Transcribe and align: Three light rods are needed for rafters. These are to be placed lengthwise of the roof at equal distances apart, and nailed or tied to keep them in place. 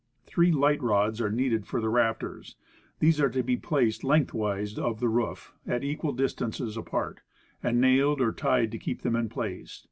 Three 0.25 0.51
light 0.51 0.81
rods 0.81 1.21
are 1.21 1.29
needed 1.29 1.67
for 1.67 1.79
rafters. 1.87 2.55
These 2.97 3.21
are 3.21 3.29
to 3.29 3.43
be 3.43 3.55
placed 3.55 4.03
lengthwise 4.03 4.79
of 4.79 4.99
the 4.99 5.07
roof 5.09 5.53
at 5.67 5.83
equal 5.83 6.13
distances 6.13 6.75
apart, 6.75 7.21
and 7.61 7.79
nailed 7.79 8.19
or 8.19 8.31
tied 8.31 8.71
to 8.71 8.79
keep 8.79 9.03
them 9.03 9.15
in 9.15 9.29
place. 9.29 9.79